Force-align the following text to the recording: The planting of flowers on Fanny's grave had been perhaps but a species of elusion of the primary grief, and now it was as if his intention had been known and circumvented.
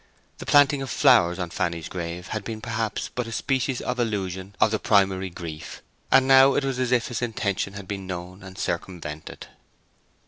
The 0.39 0.47
planting 0.47 0.81
of 0.81 0.89
flowers 0.89 1.37
on 1.37 1.51
Fanny's 1.51 1.87
grave 1.87 2.29
had 2.29 2.43
been 2.43 2.59
perhaps 2.59 3.11
but 3.13 3.27
a 3.27 3.31
species 3.31 3.81
of 3.81 3.99
elusion 3.99 4.55
of 4.59 4.71
the 4.71 4.79
primary 4.79 5.29
grief, 5.29 5.83
and 6.11 6.27
now 6.27 6.55
it 6.55 6.65
was 6.65 6.79
as 6.79 6.91
if 6.91 7.09
his 7.09 7.21
intention 7.21 7.73
had 7.73 7.87
been 7.87 8.07
known 8.07 8.41
and 8.41 8.57
circumvented. 8.57 9.45